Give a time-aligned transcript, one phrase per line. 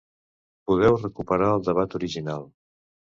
[0.71, 2.49] Podeu recuperar el debat original.